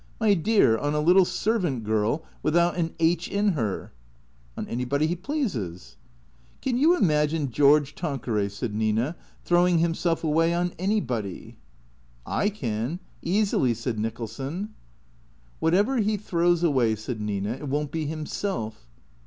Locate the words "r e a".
11.45-11.51